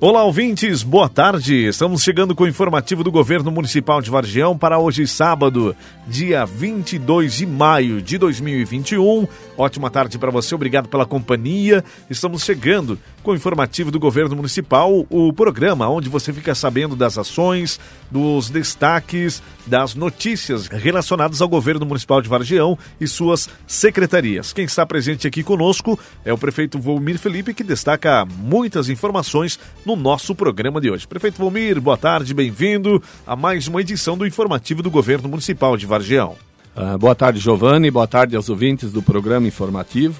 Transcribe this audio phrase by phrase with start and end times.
[0.00, 1.66] Olá, ouvintes, boa tarde.
[1.66, 5.74] Estamos chegando com o informativo do Governo Municipal de Vargião para hoje, sábado,
[6.06, 9.26] dia 22 de maio de 2021.
[9.56, 11.84] Ótima tarde para você, obrigado pela companhia.
[12.08, 12.96] Estamos chegando
[13.28, 17.78] com o informativo do Governo Municipal, o programa onde você fica sabendo das ações,
[18.10, 24.54] dos destaques, das notícias relacionadas ao Governo Municipal de Vargião e suas secretarias.
[24.54, 29.94] Quem está presente aqui conosco é o prefeito Volmir Felipe, que destaca muitas informações no
[29.94, 31.06] nosso programa de hoje.
[31.06, 35.84] Prefeito Volmir, boa tarde, bem-vindo a mais uma edição do informativo do Governo Municipal de
[35.84, 36.34] Vargião.
[36.74, 40.18] Uh, boa tarde, Giovanni, boa tarde aos ouvintes do programa informativo.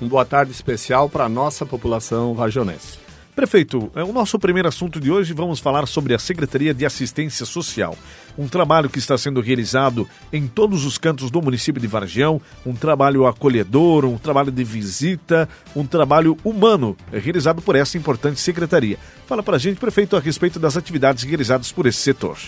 [0.00, 2.98] Um boa tarde especial para a nossa população vargionense.
[3.38, 5.32] Prefeito, é o nosso primeiro assunto de hoje.
[5.32, 7.96] Vamos falar sobre a Secretaria de Assistência Social.
[8.36, 12.74] Um trabalho que está sendo realizado em todos os cantos do município de Vargião, um
[12.74, 18.98] trabalho acolhedor, um trabalho de visita, um trabalho humano realizado por essa importante secretaria.
[19.24, 22.38] Fala para a gente, prefeito, a respeito das atividades realizadas por esse setor.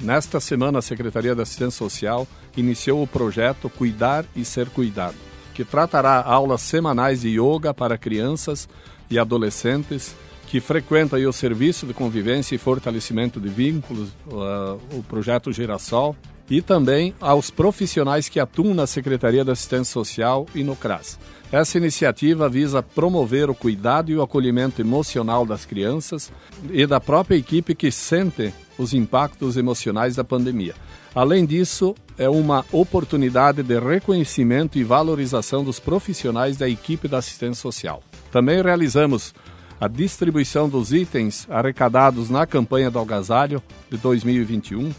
[0.00, 5.16] Nesta semana, a Secretaria de Assistência Social iniciou o projeto Cuidar e Ser Cuidado,
[5.54, 8.68] que tratará aulas semanais de yoga para crianças
[9.10, 10.14] e adolescentes
[10.46, 16.14] que frequentam o serviço de convivência e fortalecimento de vínculos, uh, o projeto Girassol,
[16.50, 21.18] e também aos profissionais que atuam na Secretaria de Assistência Social e no CRAS.
[21.50, 26.30] Essa iniciativa visa promover o cuidado e o acolhimento emocional das crianças
[26.70, 30.74] e da própria equipe que sente os impactos emocionais da pandemia.
[31.14, 37.60] Além disso, é uma oportunidade de reconhecimento e valorização dos profissionais da equipe da assistência
[37.60, 38.02] social.
[38.30, 39.34] Também realizamos
[39.80, 44.92] a distribuição dos itens arrecadados na campanha do agasalho de 2021.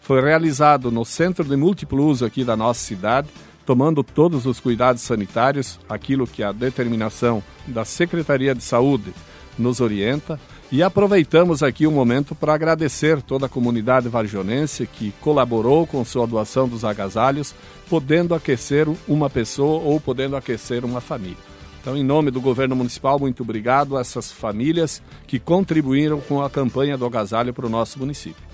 [0.00, 3.28] Foi realizado no Centro de Múltiplo Uso aqui da nossa cidade,
[3.66, 9.12] tomando todos os cuidados sanitários, aquilo que a determinação da Secretaria de Saúde
[9.58, 10.40] nos orienta.
[10.72, 16.28] E aproveitamos aqui o momento para agradecer toda a comunidade vargionense que colaborou com sua
[16.28, 17.52] doação dos agasalhos,
[17.88, 21.50] podendo aquecer uma pessoa ou podendo aquecer uma família.
[21.80, 26.48] Então, em nome do governo municipal, muito obrigado a essas famílias que contribuíram com a
[26.48, 28.50] campanha do agasalho para o nosso município.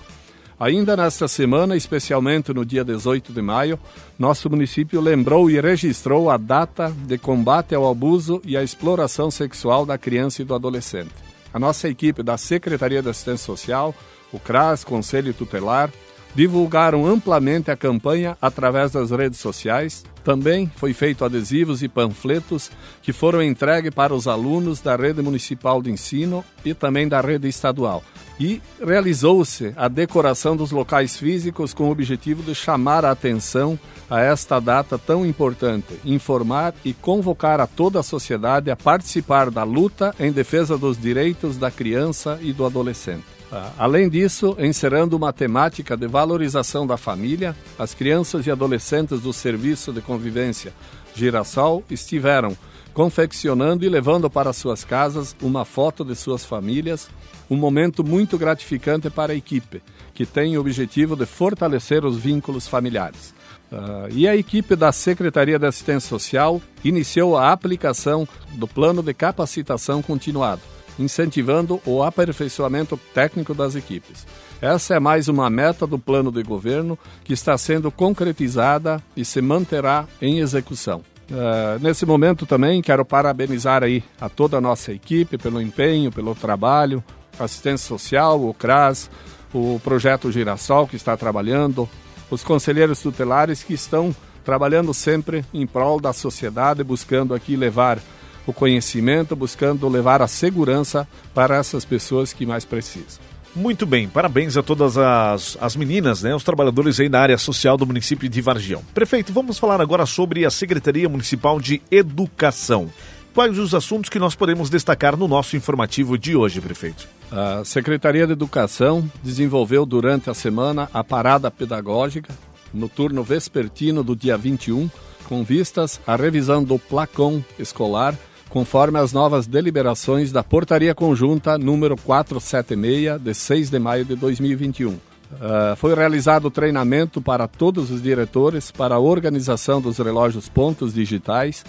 [0.59, 3.77] Ainda nesta semana, especialmente no dia 18 de maio,
[4.17, 9.85] nosso município lembrou e registrou a data de combate ao abuso e à exploração sexual
[9.85, 11.26] da criança e do adolescente.
[11.57, 13.95] A nossa equipe da Secretaria de Assistência Social,
[14.31, 15.91] o CRAS, Conselho Tutelar,
[16.37, 20.05] divulgaram amplamente a campanha através das redes sociais.
[20.23, 22.69] Também foi feito adesivos e panfletos
[23.01, 27.47] que foram entregues para os alunos da rede municipal de ensino e também da rede
[27.47, 28.03] estadual.
[28.39, 34.21] E realizou-se a decoração dos locais físicos com o objetivo de chamar a atenção a
[34.21, 40.13] esta data tão importante, informar e convocar a toda a sociedade a participar da luta
[40.19, 43.36] em defesa dos direitos da criança e do adolescente.
[43.51, 49.31] Ah, além disso, encerrando uma temática de valorização da família, as crianças e adolescentes do
[49.31, 50.73] Serviço de Convivência
[51.15, 52.57] Girassol estiveram
[52.93, 57.07] confeccionando e levando para suas casas uma foto de suas famílias,
[57.49, 59.81] um momento muito gratificante para a equipe,
[60.13, 63.33] que tem o objetivo de fortalecer os vínculos familiares.
[63.71, 69.13] Uh, e a equipe da Secretaria de Assistência Social iniciou a aplicação do plano de
[69.13, 70.61] capacitação continuado
[70.99, 74.25] incentivando o aperfeiçoamento técnico das equipes.
[74.61, 79.41] Essa é mais uma meta do plano de governo que está sendo concretizada e se
[79.41, 81.03] manterá em execução.
[81.29, 86.33] Uh, nesse momento também quero parabenizar aí a toda a nossa equipe pelo empenho, pelo
[86.33, 87.03] trabalho,
[87.37, 89.09] assistência social, o CRAS,
[89.53, 91.87] o projeto Girassol que está trabalhando,
[92.31, 97.99] os conselheiros tutelares que estão trabalhando sempre em prol da sociedade, buscando aqui levar
[98.47, 103.27] o conhecimento, buscando levar a segurança para essas pessoas que mais precisam.
[103.55, 107.75] Muito bem, parabéns a todas as, as meninas, né, os trabalhadores aí da área social
[107.75, 108.83] do município de Vargião.
[108.93, 112.89] Prefeito, vamos falar agora sobre a Secretaria Municipal de Educação.
[113.33, 117.07] Quais os assuntos que nós podemos destacar no nosso informativo de hoje, prefeito?
[117.31, 122.33] A Secretaria de Educação desenvolveu durante a semana a parada pedagógica
[122.73, 124.89] no turno vespertino do dia 21,
[125.27, 128.15] com vistas à revisão do placão escolar
[128.49, 134.89] conforme as novas deliberações da Portaria Conjunta número 476, de 6 de maio de 2021.
[134.89, 134.99] Uh,
[135.41, 141.65] ah, foi realizado treinamento para todos os diretores para a organização dos relógios pontos digitais,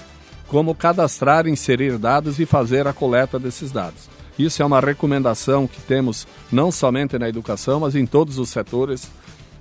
[0.47, 4.09] como cadastrar, inserir dados e fazer a coleta desses dados.
[4.39, 9.11] Isso é uma recomendação que temos não somente na educação, mas em todos os setores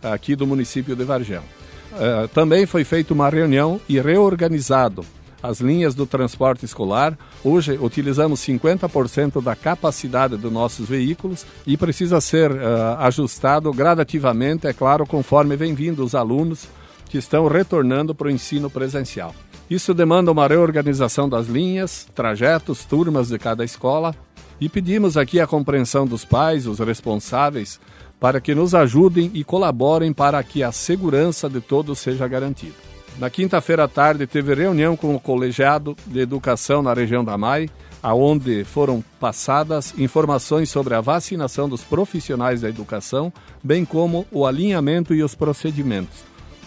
[0.03, 1.39] aqui do município de Vargem.
[1.39, 5.03] Uh, também foi feita uma reunião e reorganizado
[5.41, 7.17] as linhas do transporte escolar.
[7.43, 14.73] Hoje utilizamos 50% da capacidade dos nossos veículos e precisa ser uh, ajustado gradativamente, é
[14.73, 16.67] claro, conforme vem vindo os alunos
[17.09, 19.33] que estão retornando para o ensino presencial.
[19.69, 24.15] Isso demanda uma reorganização das linhas, trajetos, turmas de cada escola
[24.59, 27.79] e pedimos aqui a compreensão dos pais, os responsáveis,
[28.19, 32.96] para que nos ajudem e colaborem para que a segurança de todos seja garantida.
[33.17, 37.67] Na quinta-feira à tarde teve reunião com o colegiado de educação na região da MAI,
[38.01, 43.33] aonde foram passadas informações sobre a vacinação dos profissionais da educação,
[43.63, 46.19] bem como o alinhamento e os procedimentos.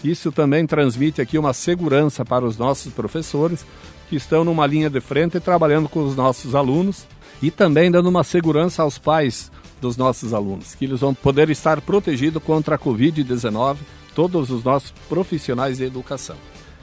[0.03, 3.65] Isso também transmite aqui uma segurança para os nossos professores
[4.09, 7.07] que estão numa linha de frente trabalhando com os nossos alunos
[7.41, 9.49] e também dando uma segurança aos pais
[9.79, 13.77] dos nossos alunos, que eles vão poder estar protegidos contra a Covid-19,
[14.15, 16.35] todos os nossos profissionais de educação.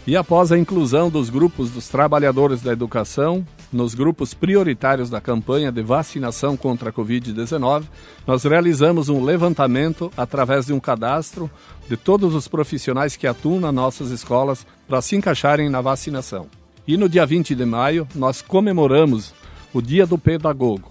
[0.07, 5.71] E após a inclusão dos grupos dos trabalhadores da educação nos grupos prioritários da campanha
[5.71, 7.85] de vacinação contra a Covid-19,
[8.27, 11.51] nós realizamos um levantamento através de um cadastro
[11.89, 16.47] de todos os profissionais que atuam nas nossas escolas para se encaixarem na vacinação.
[16.87, 19.35] E no dia 20 de maio, nós comemoramos
[19.75, 20.91] o Dia do Pedagogo.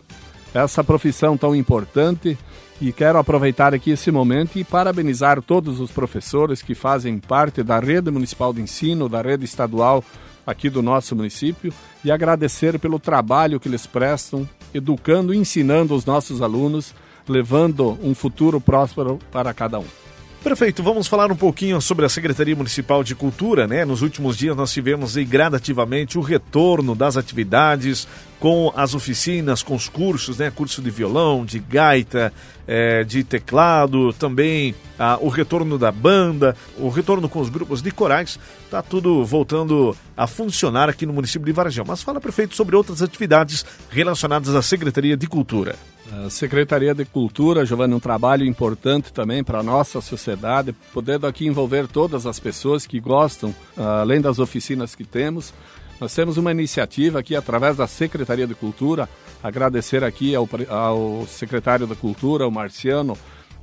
[0.53, 2.37] Essa profissão tão importante
[2.79, 7.79] e quero aproveitar aqui esse momento e parabenizar todos os professores que fazem parte da
[7.79, 10.03] rede municipal de ensino, da rede estadual
[10.45, 11.73] aqui do nosso município
[12.05, 16.93] e agradecer pelo trabalho que eles prestam, educando e ensinando os nossos alunos,
[17.27, 20.06] levando um futuro próspero para cada um.
[20.43, 23.83] Prefeito, vamos falar um pouquinho sobre a Secretaria Municipal de Cultura, né?
[23.83, 28.07] Nos últimos dias nós tivemos aí gradativamente o retorno das atividades
[28.39, 30.51] com as oficinas, com os cursos, né?
[30.51, 32.31] Curso de violão, de gaita,
[32.67, 37.91] é, de teclado, também ah, o retorno da banda, o retorno com os grupos de
[37.91, 38.39] corais,
[38.69, 41.83] tá tudo voltando a funcionar aqui no município de Varjão.
[41.85, 45.75] Mas fala, prefeito, sobre outras atividades relacionadas à Secretaria de Cultura.
[46.09, 51.45] A Secretaria de Cultura, Giovanni, um trabalho importante também para a nossa sociedade, podendo aqui
[51.45, 55.53] envolver todas as pessoas que gostam, além das oficinas que temos.
[55.99, 59.09] Nós temos uma iniciativa aqui através da Secretaria de Cultura,
[59.43, 63.17] agradecer aqui ao, ao secretário da Cultura, o Marciano,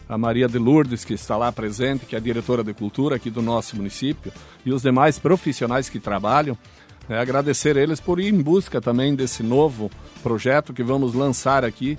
[0.06, 3.30] a Maria de Lourdes, que está lá presente, que é a diretora de cultura aqui
[3.30, 4.30] do nosso município,
[4.66, 6.58] e os demais profissionais que trabalham.
[7.08, 9.90] É, agradecer eles por ir em busca também desse novo
[10.22, 11.98] projeto que vamos lançar aqui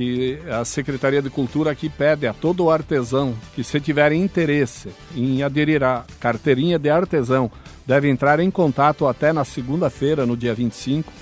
[0.00, 5.42] que a Secretaria de Cultura aqui pede a todo artesão que se tiver interesse em
[5.42, 7.50] aderir à carteirinha de artesão,
[7.86, 11.12] deve entrar em contato até na segunda-feira, no dia 25,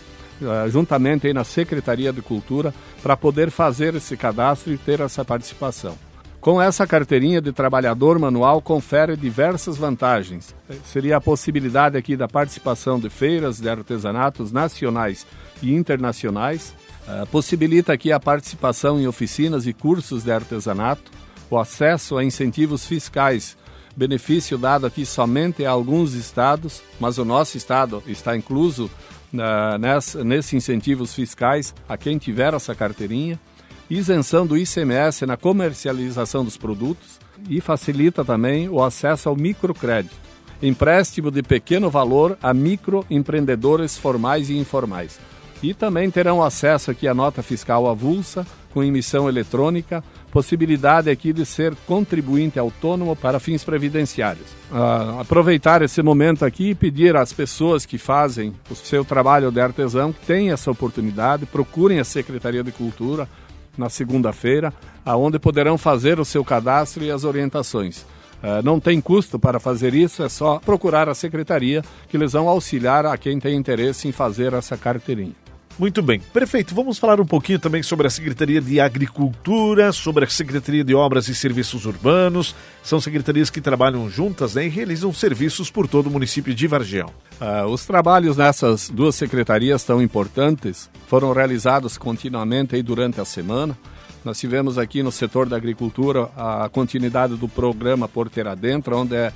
[0.40, 2.72] eh, juntamente aí na Secretaria de Cultura,
[3.02, 5.96] para poder fazer esse cadastro e ter essa participação.
[6.40, 10.54] Com essa carteirinha de trabalhador manual confere diversas vantagens.
[10.84, 15.26] Seria a possibilidade aqui da participação de feiras de artesanatos nacionais
[15.60, 16.76] e internacionais,
[17.08, 21.10] Uh, possibilita aqui a participação em oficinas e cursos de artesanato,
[21.48, 23.56] o acesso a incentivos fiscais,
[23.96, 28.90] benefício dado aqui somente a alguns estados, mas o nosso estado está incluso
[29.32, 33.40] uh, nesses incentivos fiscais a quem tiver essa carteirinha,
[33.88, 37.18] isenção do ICMS na comercialização dos produtos
[37.48, 40.14] e facilita também o acesso ao microcrédito,
[40.62, 45.18] empréstimo de pequeno valor a microempreendedores formais e informais.
[45.62, 51.44] E também terão acesso aqui à nota fiscal avulsa, com emissão eletrônica, possibilidade aqui de
[51.44, 54.46] ser contribuinte autônomo para fins previdenciários.
[54.70, 59.60] Uh, aproveitar esse momento aqui e pedir às pessoas que fazem o seu trabalho de
[59.60, 63.28] artesão que tenham essa oportunidade, procurem a Secretaria de Cultura
[63.76, 64.72] na segunda-feira,
[65.04, 68.02] aonde poderão fazer o seu cadastro e as orientações.
[68.40, 72.48] Uh, não tem custo para fazer isso, é só procurar a secretaria que eles vão
[72.48, 75.47] auxiliar a quem tem interesse em fazer essa carteirinha.
[75.78, 76.18] Muito bem.
[76.32, 80.92] Prefeito, vamos falar um pouquinho também sobre a Secretaria de Agricultura, sobre a Secretaria de
[80.92, 82.52] Obras e Serviços Urbanos.
[82.82, 87.12] São secretarias que trabalham juntas né, e realizam serviços por todo o município de Vargião.
[87.40, 93.78] Uh, os trabalhos nessas duas secretarias tão importantes foram realizados continuamente aí durante a semana.
[94.24, 99.32] Nós tivemos aqui no setor da agricultura a continuidade do programa Porteira Dentro, onde é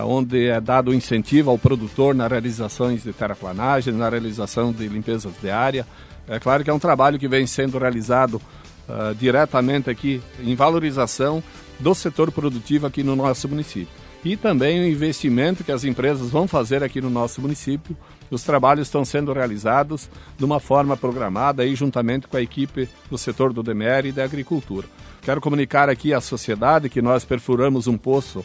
[0.00, 5.50] onde é dado incentivo ao produtor na realizações de terraplanagem, na realização de limpezas de
[5.50, 5.86] área.
[6.26, 8.40] É claro que é um trabalho que vem sendo realizado
[8.88, 11.42] uh, diretamente aqui em valorização
[11.78, 14.02] do setor produtivo aqui no nosso município.
[14.24, 17.96] E também o investimento que as empresas vão fazer aqui no nosso município.
[18.30, 20.08] Os trabalhos estão sendo realizados
[20.38, 24.22] de uma forma programada aí juntamente com a equipe do setor do DMR e da
[24.22, 24.86] agricultura.
[25.22, 28.44] Quero comunicar aqui à sociedade que nós perfuramos um poço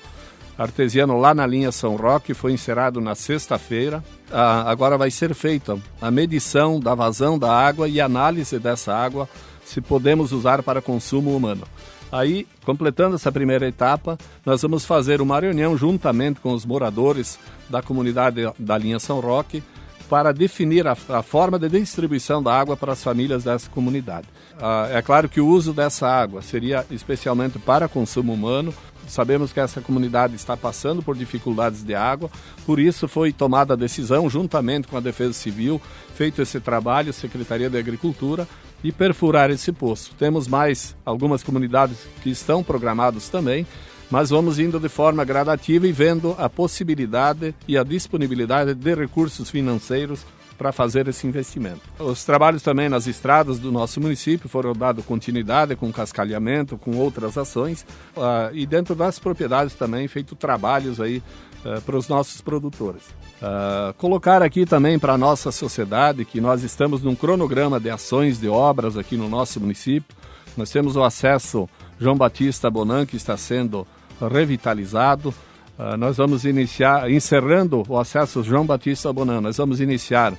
[0.58, 4.04] artesiano lá na linha São Roque, foi encerrado na sexta-feira.
[4.32, 9.30] Ah, agora vai ser feita a medição da vazão da água e análise dessa água,
[9.64, 11.64] se podemos usar para consumo humano.
[12.12, 17.38] Aí, completando essa primeira etapa, nós vamos fazer uma reunião juntamente com os moradores
[17.70, 19.62] da comunidade da linha São Roque
[20.10, 24.28] para definir a, a forma de distribuição da água para as famílias dessa comunidade.
[24.60, 28.74] Ah, é claro que o uso dessa água seria especialmente para consumo humano.
[29.08, 32.30] Sabemos que essa comunidade está passando por dificuldades de água,
[32.66, 35.82] por isso foi tomada a decisão, juntamente com a Defesa Civil,
[36.14, 38.46] feito esse trabalho, Secretaria de Agricultura,
[38.84, 40.12] e perfurar esse poço.
[40.20, 43.66] Temos mais algumas comunidades que estão programadas também,
[44.10, 49.50] mas vamos indo de forma gradativa e vendo a possibilidade e a disponibilidade de recursos
[49.50, 50.26] financeiros
[50.58, 51.82] para fazer esse investimento.
[52.00, 57.38] Os trabalhos também nas estradas do nosso município foram dado continuidade com cascalhamento, com outras
[57.38, 57.86] ações
[58.16, 61.22] uh, e dentro das propriedades também feito trabalhos aí
[61.64, 63.04] uh, para os nossos produtores.
[63.38, 68.40] Uh, colocar aqui também para a nossa sociedade que nós estamos num cronograma de ações
[68.40, 70.18] de obras aqui no nosso município.
[70.58, 73.86] Nós temos o acesso João Batista Bonan que está sendo
[74.20, 75.34] revitalizado.
[75.78, 80.34] Uh, nós vamos iniciar, encerrando o acesso João Batista Bonan, nós vamos iniciar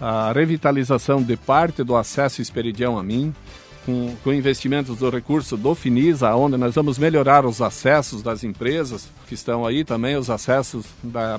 [0.00, 3.34] a revitalização de parte do acesso Esperidião a mim,
[3.86, 9.08] com, com investimentos do recurso do Finisa, onde nós vamos melhorar os acessos das empresas
[9.28, 10.84] que estão aí também, os acessos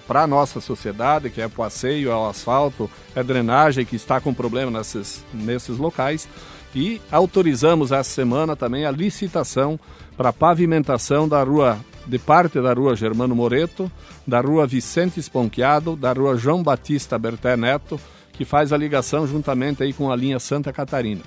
[0.08, 4.34] para a nossa sociedade, que é passeio, é o asfalto, é drenagem que está com
[4.34, 6.28] problema nesses, nesses locais.
[6.74, 9.80] E autorizamos essa semana também a licitação
[10.16, 11.78] para pavimentação da rua
[12.08, 13.92] de parte da rua Germano Moreto,
[14.26, 18.00] da rua Vicente Esponquiado, da rua João Batista Berté Neto,
[18.32, 21.22] que faz a ligação juntamente aí com a linha Santa Catarina.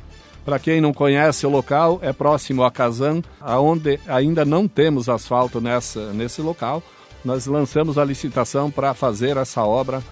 [0.44, 5.60] Para quem não conhece o local, é próximo a Kazan, aonde ainda não temos asfalto
[5.60, 6.82] nessa, nesse local.
[7.22, 10.02] Nós lançamos a licitação para fazer essa obra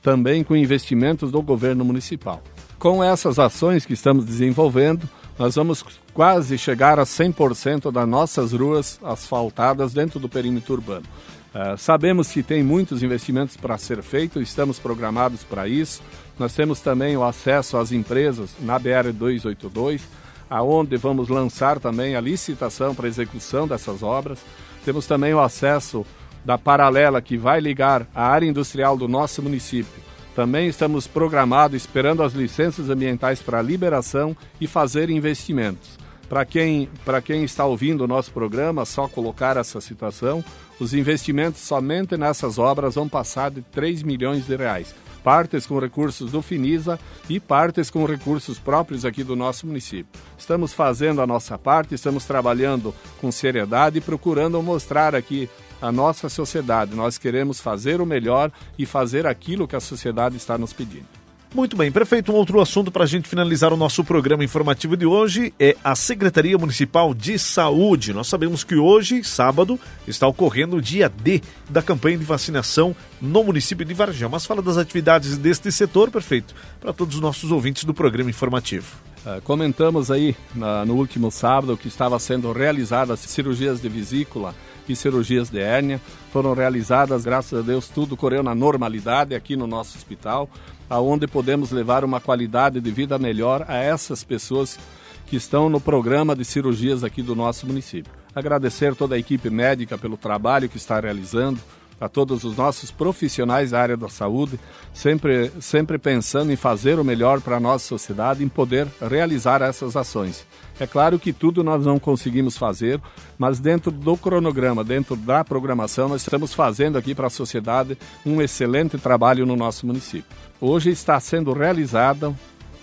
[0.00, 2.40] também com investimentos do governo municipal.
[2.78, 5.08] Com essas ações que estamos desenvolvendo,
[5.38, 11.06] nós vamos quase chegar a 100% das nossas ruas asfaltadas dentro do perímetro urbano.
[11.54, 16.02] Uh, sabemos que tem muitos investimentos para ser feitos, estamos programados para isso.
[16.38, 20.00] Nós temos também o acesso às empresas na BR-282,
[20.48, 24.38] aonde vamos lançar também a licitação para execução dessas obras.
[24.84, 26.06] Temos também o acesso
[26.44, 32.22] da paralela que vai ligar a área industrial do nosso município também estamos programados esperando
[32.22, 35.98] as licenças ambientais para liberação e fazer investimentos.
[36.28, 36.88] Para quem,
[37.24, 40.42] quem está ouvindo o nosso programa, só colocar essa situação,
[40.80, 44.94] os investimentos somente nessas obras vão passar de 3 milhões de reais.
[45.22, 46.98] Partes com recursos do Finisa
[47.28, 50.20] e partes com recursos próprios aqui do nosso município.
[50.38, 55.50] Estamos fazendo a nossa parte, estamos trabalhando com seriedade e procurando mostrar aqui
[55.82, 56.94] a nossa sociedade.
[56.94, 61.21] Nós queremos fazer o melhor e fazer aquilo que a sociedade está nos pedindo.
[61.54, 65.04] Muito bem, prefeito, um outro assunto para a gente finalizar o nosso programa informativo de
[65.04, 68.14] hoje é a Secretaria Municipal de Saúde.
[68.14, 69.78] Nós sabemos que hoje, sábado,
[70.08, 74.30] está ocorrendo o dia D da campanha de vacinação no município de Varjão.
[74.30, 78.96] Mas fala das atividades deste setor, prefeito, para todos os nossos ouvintes do programa informativo.
[79.24, 84.54] Uh, comentamos aí na, no último sábado que estava sendo realizadas cirurgias de vesícula
[84.88, 86.00] e cirurgias de hérnia.
[86.32, 90.50] Foram realizadas, graças a Deus, tudo correu na normalidade aqui no nosso hospital,
[90.92, 94.78] aonde podemos levar uma qualidade de vida melhor a essas pessoas
[95.26, 98.12] que estão no programa de cirurgias aqui do nosso município.
[98.34, 101.58] Agradecer toda a equipe médica pelo trabalho que está realizando,
[102.02, 104.58] a todos os nossos profissionais da área da saúde,
[104.92, 109.94] sempre, sempre pensando em fazer o melhor para a nossa sociedade, em poder realizar essas
[109.96, 110.44] ações.
[110.80, 113.00] É claro que tudo nós não conseguimos fazer,
[113.38, 118.42] mas dentro do cronograma, dentro da programação, nós estamos fazendo aqui para a sociedade um
[118.42, 120.36] excelente trabalho no nosso município.
[120.60, 122.34] Hoje está sendo realizada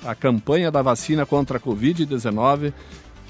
[0.06, 2.72] a campanha da vacina contra a Covid-19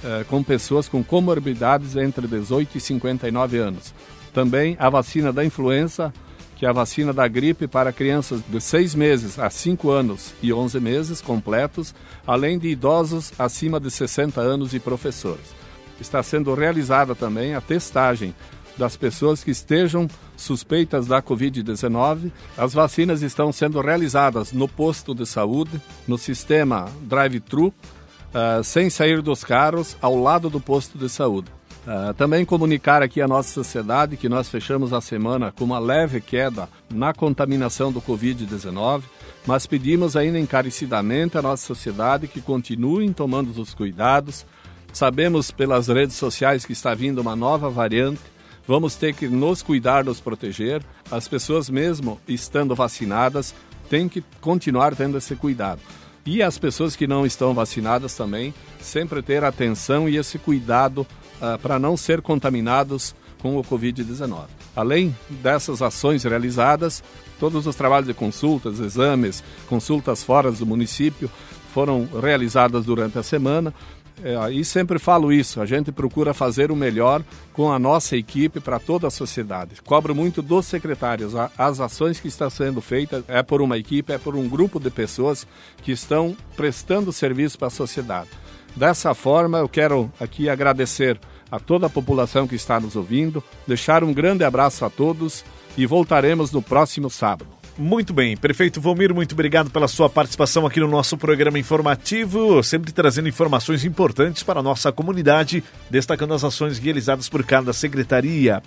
[0.03, 3.91] eh, com pessoas com comorbidades entre 18 e 59 anos.
[4.39, 6.13] Também a vacina da influenza,
[6.55, 10.53] que é a vacina da gripe para crianças de 6 meses a 5 anos e
[10.53, 11.93] 11 meses completos,
[12.25, 15.53] além de idosos acima de 60 anos e professores.
[15.99, 18.33] Está sendo realizada também a testagem
[18.77, 22.31] das pessoas que estejam suspeitas da Covid-19.
[22.57, 29.21] As vacinas estão sendo realizadas no posto de saúde, no sistema drive-thru, uh, sem sair
[29.21, 31.58] dos carros, ao lado do posto de saúde.
[31.87, 36.19] Uh, também comunicar aqui à nossa sociedade que nós fechamos a semana com uma leve
[36.19, 39.03] queda na contaminação do Covid-19,
[39.47, 44.45] mas pedimos ainda encarecidamente à nossa sociedade que continuem tomando os cuidados.
[44.91, 48.21] Sabemos pelas redes sociais que está vindo uma nova variante,
[48.67, 50.83] vamos ter que nos cuidar, nos proteger.
[51.09, 53.55] As pessoas, mesmo estando vacinadas,
[53.89, 55.81] têm que continuar tendo esse cuidado.
[56.25, 61.07] E as pessoas que não estão vacinadas também, sempre ter atenção e esse cuidado
[61.41, 64.45] uh, para não ser contaminados com o Covid-19.
[64.75, 67.03] Além dessas ações realizadas,
[67.39, 71.29] todos os trabalhos de consultas, exames, consultas fora do município
[71.73, 73.73] foram realizadas durante a semana.
[74.21, 78.59] É, e sempre falo isso, a gente procura fazer o melhor com a nossa equipe
[78.59, 79.81] para toda a sociedade.
[79.81, 81.33] Cobro muito dos secretários.
[81.57, 84.89] As ações que estão sendo feitas é por uma equipe, é por um grupo de
[84.89, 85.47] pessoas
[85.81, 88.29] que estão prestando serviço para a sociedade.
[88.75, 91.19] Dessa forma, eu quero aqui agradecer
[91.51, 95.43] a toda a população que está nos ouvindo, deixar um grande abraço a todos
[95.77, 97.59] e voltaremos no próximo sábado.
[97.77, 102.91] Muito bem, prefeito Vomir, muito obrigado pela sua participação aqui no nosso programa informativo, sempre
[102.91, 108.61] trazendo informações importantes para a nossa comunidade, destacando as ações realizadas por cada secretaria.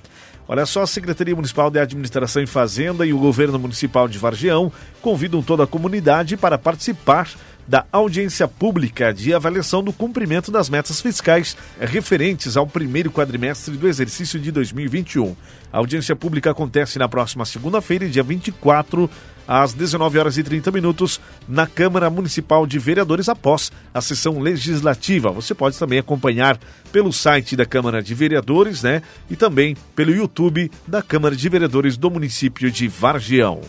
[0.49, 4.73] Olha só, a Secretaria Municipal de Administração e Fazenda e o Governo Municipal de Vargião
[5.03, 7.29] convidam toda a comunidade para participar
[7.73, 13.89] da audiência pública de avaliação do cumprimento das metas fiscais referentes ao primeiro quadrimestre do
[13.89, 15.35] exercício de 2021.
[15.73, 19.09] A audiência pública acontece na próxima segunda-feira, dia 24,
[19.49, 25.31] às 19 horas e 30 minutos, na Câmara Municipal de Vereadores após a sessão legislativa.
[25.31, 26.61] Você pode também acompanhar
[26.93, 29.01] pelo site da Câmara de Vereadores, né?
[29.31, 33.63] E também pelo YouTube da Câmara de Vereadores do município de Vargião.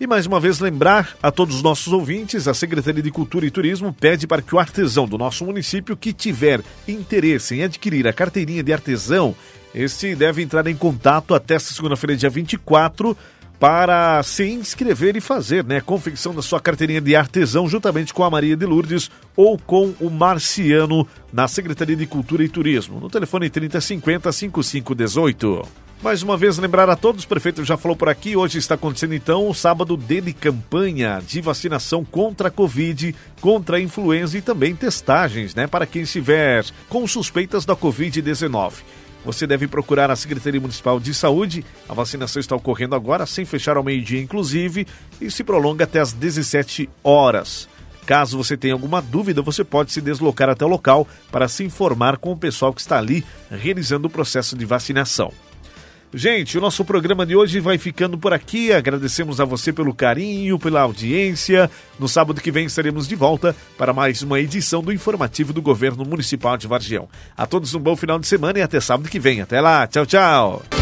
[0.00, 3.50] E mais uma vez lembrar a todos os nossos ouvintes, a Secretaria de Cultura e
[3.50, 8.12] Turismo pede para que o artesão do nosso município que tiver interesse em adquirir a
[8.12, 9.36] carteirinha de artesão,
[9.74, 13.14] este deve entrar em contato até segunda-feira, dia 24,
[13.58, 18.24] para se inscrever e fazer né, a confecção da sua carteirinha de artesão juntamente com
[18.24, 23.10] a Maria de Lourdes ou com o Marciano na Secretaria de Cultura e Turismo, no
[23.10, 25.89] telefone 3050 5518.
[26.02, 29.14] Mais uma vez, lembrar a todos, o prefeito já falou por aqui, hoje está acontecendo
[29.14, 34.74] então o sábado de campanha de vacinação contra a Covid, contra a influenza e também
[34.74, 38.76] testagens, né, para quem estiver com suspeitas da Covid-19.
[39.26, 41.62] Você deve procurar a Secretaria Municipal de Saúde.
[41.86, 44.86] A vacinação está ocorrendo agora, sem fechar ao meio-dia, inclusive,
[45.20, 47.68] e se prolonga até as 17 horas.
[48.06, 52.16] Caso você tenha alguma dúvida, você pode se deslocar até o local para se informar
[52.16, 55.30] com o pessoal que está ali realizando o processo de vacinação.
[56.12, 58.72] Gente, o nosso programa de hoje vai ficando por aqui.
[58.72, 61.70] Agradecemos a você pelo carinho, pela audiência.
[62.00, 66.04] No sábado que vem estaremos de volta para mais uma edição do informativo do Governo
[66.04, 67.08] Municipal de Vargião.
[67.36, 69.40] A todos um bom final de semana e até sábado que vem.
[69.40, 70.79] Até lá, tchau, tchau.